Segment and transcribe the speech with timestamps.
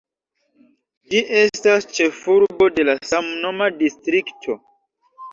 [1.13, 4.57] Ĝi estas ĉefurbo de la samnoma distrikto.